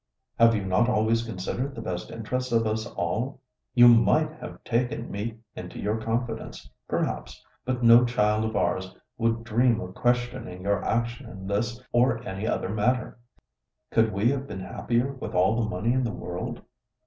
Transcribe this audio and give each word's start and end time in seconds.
Have 0.39 0.55
you 0.55 0.65
not 0.65 0.89
always 0.89 1.21
considered 1.21 1.75
the 1.75 1.81
best 1.83 2.09
interests 2.09 2.51
of 2.51 2.65
us 2.65 2.87
all? 2.87 3.39
You 3.75 3.87
might 3.87 4.31
have 4.39 4.63
taken 4.63 5.11
me 5.11 5.37
into 5.55 5.77
your 5.77 5.97
confidence, 6.01 6.67
perhaps, 6.87 7.45
but 7.65 7.83
no 7.83 8.03
child 8.03 8.43
of 8.43 8.55
ours 8.55 8.95
would 9.19 9.43
dream 9.43 9.79
of 9.79 9.93
questioning 9.93 10.63
your 10.63 10.83
action 10.83 11.29
in 11.29 11.45
this 11.45 11.79
or 11.91 12.27
any 12.27 12.47
other 12.47 12.69
matter. 12.69 13.19
Could 13.91 14.11
we 14.11 14.31
have 14.31 14.47
been 14.47 14.61
happier 14.61 15.11
with 15.11 15.35
all 15.35 15.61
the 15.61 15.69
money 15.69 15.93
in 15.93 16.03
the 16.03 16.11
world?" 16.11 16.63